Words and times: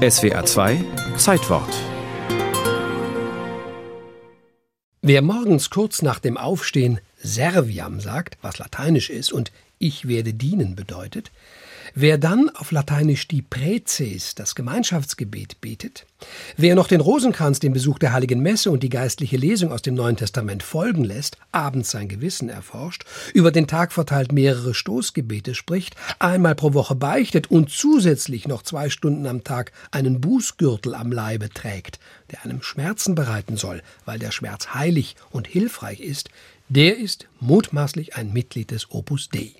SWA 0.00 0.46
2 0.46 0.82
Zeitwort. 1.18 1.68
Wer 5.02 5.20
morgens 5.20 5.68
kurz 5.68 6.00
nach 6.00 6.20
dem 6.20 6.38
Aufstehen 6.38 7.00
Serviam 7.18 8.00
sagt, 8.00 8.38
was 8.40 8.56
lateinisch 8.56 9.10
ist 9.10 9.30
und 9.30 9.52
ich 9.78 10.08
werde 10.08 10.32
dienen 10.32 10.74
bedeutet, 10.74 11.30
Wer 11.94 12.18
dann 12.18 12.50
auf 12.50 12.70
Lateinisch 12.70 13.26
die 13.26 13.42
Präzes, 13.42 14.34
das 14.34 14.54
Gemeinschaftsgebet, 14.54 15.60
betet, 15.60 16.06
wer 16.56 16.74
noch 16.74 16.86
den 16.86 17.00
Rosenkranz, 17.00 17.58
den 17.58 17.72
Besuch 17.72 17.98
der 17.98 18.12
Heiligen 18.12 18.40
Messe 18.40 18.70
und 18.70 18.82
die 18.82 18.88
geistliche 18.88 19.36
Lesung 19.36 19.72
aus 19.72 19.82
dem 19.82 19.94
Neuen 19.94 20.16
Testament 20.16 20.62
folgen 20.62 21.02
lässt, 21.02 21.36
abends 21.50 21.90
sein 21.90 22.08
Gewissen 22.08 22.48
erforscht, 22.48 23.04
über 23.34 23.50
den 23.50 23.66
Tag 23.66 23.92
verteilt 23.92 24.32
mehrere 24.32 24.72
Stoßgebete 24.72 25.54
spricht, 25.54 25.96
einmal 26.18 26.54
pro 26.54 26.74
Woche 26.74 26.94
beichtet 26.94 27.50
und 27.50 27.70
zusätzlich 27.70 28.46
noch 28.46 28.62
zwei 28.62 28.88
Stunden 28.88 29.26
am 29.26 29.42
Tag 29.42 29.72
einen 29.90 30.20
Bußgürtel 30.20 30.94
am 30.94 31.10
Leibe 31.10 31.50
trägt, 31.50 31.98
der 32.30 32.44
einem 32.44 32.62
Schmerzen 32.62 33.14
bereiten 33.14 33.56
soll, 33.56 33.82
weil 34.04 34.18
der 34.18 34.30
Schmerz 34.30 34.74
heilig 34.74 35.16
und 35.30 35.48
hilfreich 35.48 36.00
ist, 36.00 36.30
der 36.68 36.98
ist 36.98 37.26
mutmaßlich 37.40 38.14
ein 38.14 38.32
Mitglied 38.32 38.70
des 38.70 38.92
Opus 38.92 39.28
Dei. 39.28 39.54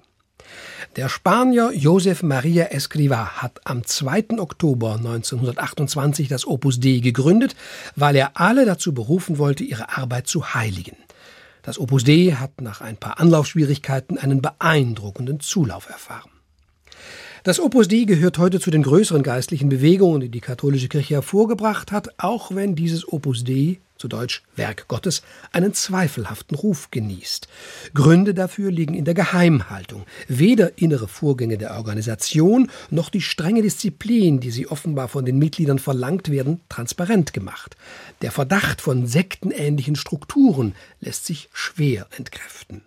Der 0.96 1.08
Spanier 1.08 1.72
Josef 1.72 2.22
Maria 2.22 2.72
Escrivá 2.72 3.42
hat 3.42 3.60
am 3.64 3.84
2. 3.84 4.38
Oktober 4.38 4.96
1928 4.96 6.26
das 6.28 6.46
Opus 6.46 6.80
Dei 6.80 6.98
gegründet, 6.98 7.54
weil 7.94 8.16
er 8.16 8.32
alle 8.34 8.64
dazu 8.64 8.92
berufen 8.92 9.38
wollte, 9.38 9.62
ihre 9.62 9.96
Arbeit 9.96 10.26
zu 10.26 10.52
heiligen. 10.52 10.96
Das 11.62 11.78
Opus 11.78 12.04
Dei 12.04 12.36
hat 12.38 12.60
nach 12.60 12.80
ein 12.80 12.96
paar 12.96 13.20
Anlaufschwierigkeiten 13.20 14.18
einen 14.18 14.42
beeindruckenden 14.42 15.40
Zulauf 15.40 15.88
erfahren. 15.88 16.30
Das 17.44 17.60
Opus 17.60 17.88
Dei 17.88 18.04
gehört 18.04 18.38
heute 18.38 18.60
zu 18.60 18.70
den 18.70 18.82
größeren 18.82 19.22
geistlichen 19.22 19.68
Bewegungen, 19.68 20.20
die 20.20 20.28
die 20.28 20.40
katholische 20.40 20.88
Kirche 20.88 21.14
hervorgebracht 21.14 21.92
hat, 21.92 22.08
auch 22.18 22.54
wenn 22.54 22.74
dieses 22.74 23.06
Opus 23.06 23.44
Dei, 23.44 23.78
zu 24.00 24.08
Deutsch 24.08 24.42
Werk 24.56 24.88
Gottes, 24.88 25.22
einen 25.52 25.74
zweifelhaften 25.74 26.56
Ruf 26.56 26.90
genießt. 26.90 27.48
Gründe 27.94 28.34
dafür 28.34 28.70
liegen 28.70 28.94
in 28.94 29.04
der 29.04 29.14
Geheimhaltung. 29.14 30.06
Weder 30.26 30.78
innere 30.78 31.06
Vorgänge 31.06 31.58
der 31.58 31.76
Organisation 31.76 32.70
noch 32.90 33.10
die 33.10 33.20
strenge 33.20 33.62
Disziplin, 33.62 34.40
die 34.40 34.50
sie 34.50 34.66
offenbar 34.66 35.08
von 35.08 35.24
den 35.24 35.38
Mitgliedern 35.38 35.78
verlangt 35.78 36.30
werden, 36.30 36.60
transparent 36.68 37.32
gemacht. 37.32 37.76
Der 38.22 38.32
Verdacht 38.32 38.80
von 38.80 39.06
sektenähnlichen 39.06 39.96
Strukturen 39.96 40.74
lässt 41.00 41.26
sich 41.26 41.50
schwer 41.52 42.06
entkräften. 42.16 42.82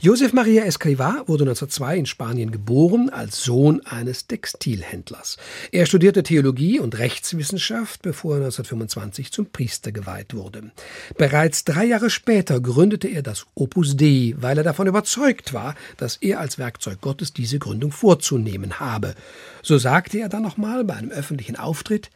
Josef 0.00 0.32
Maria 0.32 0.64
Escrivá 0.64 1.22
wurde 1.26 1.44
1902 1.44 1.96
in 1.96 2.06
Spanien 2.06 2.50
geboren 2.50 3.10
als 3.10 3.42
Sohn 3.42 3.84
eines 3.86 4.26
Textilhändlers. 4.26 5.36
Er 5.70 5.86
studierte 5.86 6.22
Theologie 6.22 6.80
und 6.80 6.98
Rechtswissenschaft, 6.98 8.02
bevor 8.02 8.32
er 8.32 8.44
1925 8.44 9.32
zum 9.32 9.46
Priester 9.46 9.92
geweiht 9.92 10.34
wurde. 10.34 10.72
Bereits 11.16 11.64
drei 11.64 11.84
Jahre 11.84 12.10
später 12.10 12.60
gründete 12.60 13.08
er 13.08 13.22
das 13.22 13.46
Opus 13.54 13.96
Dei, 13.96 14.34
weil 14.36 14.58
er 14.58 14.64
davon 14.64 14.86
überzeugt 14.86 15.52
war, 15.52 15.74
dass 15.96 16.16
er 16.16 16.40
als 16.40 16.58
Werkzeug 16.58 17.00
Gottes 17.00 17.32
diese 17.32 17.58
Gründung 17.58 17.92
vorzunehmen 17.92 18.80
habe. 18.80 19.14
So 19.62 19.78
sagte 19.78 20.18
er 20.18 20.28
dann 20.28 20.42
nochmal 20.42 20.84
bei 20.84 20.94
einem 20.94 21.10
öffentlichen 21.10 21.56
Auftritt, 21.56 22.10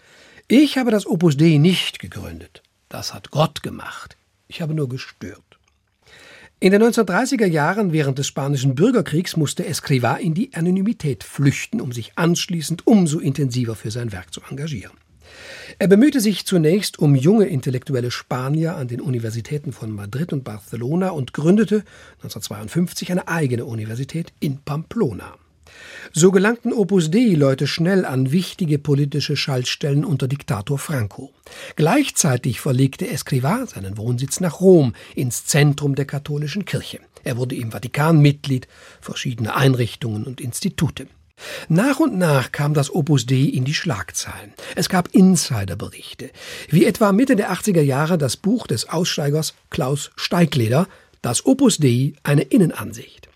ich 0.49 0.79
habe 0.79 0.91
das 0.91 1.07
Opus 1.07 1.37
Dei 1.37 1.57
nicht 1.57 1.99
gegründet. 1.99 2.63
Das 2.89 3.13
hat 3.13 3.31
Gott 3.31 3.63
gemacht. 3.63 4.17
Ich 4.49 4.61
habe 4.63 4.75
nur 4.75 4.89
gestört. 4.89 5.56
In 6.59 6.73
den 6.73 6.83
1930er 6.83 7.45
Jahren 7.45 7.93
während 7.93 8.19
des 8.19 8.29
Spanischen 8.29 8.75
Bürgerkriegs 8.75 9.37
musste 9.37 9.69
Escrivá 9.69 10.17
in 10.17 10.33
die 10.33 10.55
Anonymität 10.55 11.23
flüchten, 11.23 11.83
um 11.83 11.93
sich 11.93 12.13
anschließend 12.17 12.87
umso 12.87 13.19
intensiver 13.19 13.75
für 13.75 13.91
sein 13.91 14.11
Werk 14.11 14.33
zu 14.33 14.41
engagieren. 14.49 14.97
Er 15.79 15.89
bemühte 15.89 16.19
sich 16.19 16.47
zunächst 16.47 16.99
um 16.99 17.15
junge 17.15 17.45
intellektuelle 17.45 18.11
Spanier 18.11 18.77
an 18.77 18.89
den 18.89 19.03
Universitäten 19.03 19.73
von 19.73 19.91
Madrid 19.91 20.33
und 20.33 20.45
Barcelona 20.45 21.11
und 21.11 21.35
gründete 21.35 21.85
1952 22.23 23.13
eine 23.13 23.29
eigene 23.29 23.67
Universität 23.67 24.33
in 24.41 24.57
Pamplona. 24.57 25.35
So 26.13 26.31
gelangten 26.31 26.73
Opus 26.73 27.11
Dei-Leute 27.11 27.67
schnell 27.67 28.05
an 28.05 28.33
wichtige 28.33 28.79
politische 28.79 29.37
Schaltstellen 29.37 30.05
unter 30.05 30.29
Diktator 30.29 30.79
Franco. 30.79 31.33
Gleichzeitig 31.77 32.61
verlegte 32.61 33.07
Escrivá 33.07 33.67
seinen 33.67 33.99
Wohnsitz 33.99 34.41
nach 34.41 34.61
Rom, 34.61 34.95
ins 35.15 35.47
Zentrum 35.47 35.95
der 35.95 36.07
katholischen 36.07 36.65
Kirche. 36.65 37.01
Er 37.25 37.37
wurde 37.37 37.57
im 37.57 37.73
Vatikan 37.73 38.21
Mitglied 38.21 38.69
verschiedener 39.01 39.57
Einrichtungen 39.57 40.25
und 40.25 40.41
Institute. 40.41 41.07
Nach 41.69 41.99
und 41.99 42.17
nach 42.17 42.53
kam 42.53 42.73
das 42.73 42.95
Opus 42.95 43.27
Dei 43.27 43.51
in 43.53 43.65
die 43.65 43.75
Schlagzeilen. 43.75 44.55
Es 44.75 44.89
gab 44.89 45.09
Insiderberichte, 45.15 46.31
wie 46.71 46.85
etwa 46.87 47.13
Mitte 47.13 47.37
der 47.37 47.53
80er 47.53 47.83
Jahre 47.83 48.17
das 48.17 48.37
Buch 48.37 48.67
des 48.67 48.89
Aussteigers 48.89 49.55
Klaus 49.71 50.13
Steigleder, 50.17 50.89
das 51.21 51.45
Opus 51.45 51.79
Dei 51.79 52.15
eine 52.23 52.43
Innenansicht. 52.43 53.29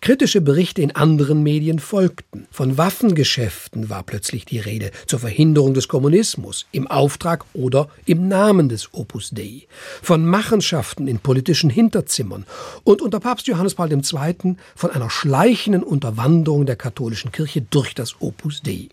Kritische 0.00 0.40
Berichte 0.40 0.82
in 0.82 0.94
anderen 0.94 1.42
Medien 1.42 1.78
folgten. 1.78 2.46
Von 2.50 2.78
Waffengeschäften 2.78 3.90
war 3.90 4.02
plötzlich 4.02 4.44
die 4.44 4.58
Rede 4.58 4.90
zur 5.06 5.18
Verhinderung 5.18 5.74
des 5.74 5.88
Kommunismus 5.88 6.66
im 6.72 6.86
Auftrag 6.86 7.44
oder 7.52 7.88
im 8.06 8.28
Namen 8.28 8.68
des 8.68 8.92
Opus 8.92 9.30
Dei. 9.30 9.66
Von 10.02 10.24
Machenschaften 10.26 11.08
in 11.08 11.18
politischen 11.18 11.70
Hinterzimmern 11.70 12.46
und 12.84 13.02
unter 13.02 13.20
Papst 13.20 13.46
Johannes 13.46 13.74
Paul 13.74 13.92
II. 13.92 14.56
von 14.76 14.90
einer 14.90 15.10
schleichenden 15.10 15.82
Unterwanderung 15.82 16.66
der 16.66 16.76
katholischen 16.76 17.32
Kirche 17.32 17.62
durch 17.62 17.94
das 17.94 18.20
Opus 18.20 18.62
Dei. 18.62 18.88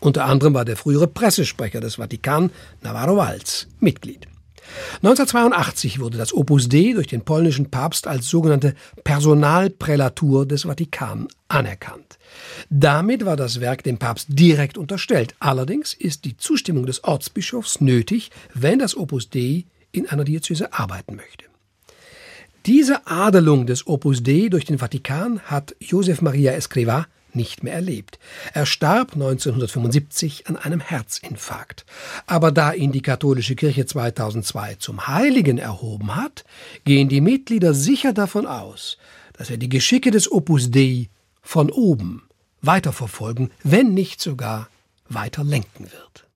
Unter 0.00 0.24
anderem 0.24 0.54
war 0.54 0.64
der 0.64 0.76
frühere 0.76 1.06
Pressesprecher 1.06 1.80
des 1.80 1.94
Vatikan, 1.94 2.50
Navarro 2.82 3.16
Valls, 3.16 3.68
Mitglied. 3.78 4.31
1982 4.96 6.00
wurde 6.00 6.18
das 6.18 6.32
Opus 6.32 6.68
Dei 6.68 6.92
durch 6.94 7.06
den 7.06 7.22
polnischen 7.22 7.70
Papst 7.70 8.06
als 8.06 8.28
sogenannte 8.28 8.74
Personalprälatur 9.04 10.46
des 10.46 10.62
Vatikan 10.62 11.28
anerkannt. 11.48 12.18
Damit 12.70 13.24
war 13.24 13.36
das 13.36 13.60
Werk 13.60 13.82
dem 13.82 13.98
Papst 13.98 14.28
direkt 14.30 14.78
unterstellt. 14.78 15.34
Allerdings 15.40 15.94
ist 15.94 16.24
die 16.24 16.36
Zustimmung 16.36 16.86
des 16.86 17.04
Ortsbischofs 17.04 17.80
nötig, 17.80 18.30
wenn 18.54 18.78
das 18.78 18.96
Opus 18.96 19.28
Dei 19.28 19.64
in 19.90 20.08
einer 20.08 20.24
Diözese 20.24 20.72
arbeiten 20.72 21.16
möchte. 21.16 21.44
Diese 22.64 23.06
Adelung 23.08 23.66
des 23.66 23.86
Opus 23.88 24.22
Dei 24.22 24.48
durch 24.48 24.64
den 24.64 24.78
Vatikan 24.78 25.40
hat 25.40 25.74
Josef 25.80 26.22
Maria 26.22 26.52
Escrivá 26.52 27.06
nicht 27.34 27.62
mehr 27.62 27.74
erlebt. 27.74 28.18
Er 28.52 28.66
starb 28.66 29.14
1975 29.14 30.46
an 30.46 30.56
einem 30.56 30.80
Herzinfarkt. 30.80 31.84
Aber 32.26 32.52
da 32.52 32.72
ihn 32.72 32.92
die 32.92 33.02
katholische 33.02 33.56
Kirche 33.56 33.86
2002 33.86 34.76
zum 34.76 35.06
Heiligen 35.06 35.58
erhoben 35.58 36.16
hat, 36.16 36.44
gehen 36.84 37.08
die 37.08 37.20
Mitglieder 37.20 37.74
sicher 37.74 38.12
davon 38.12 38.46
aus, 38.46 38.98
dass 39.34 39.50
er 39.50 39.56
die 39.56 39.68
Geschicke 39.68 40.10
des 40.10 40.30
Opus 40.30 40.70
Dei 40.70 41.08
von 41.42 41.70
oben 41.70 42.22
weiterverfolgen, 42.60 43.50
wenn 43.62 43.94
nicht 43.94 44.20
sogar 44.20 44.68
weiter 45.08 45.44
lenken 45.44 45.84
wird. 45.84 46.26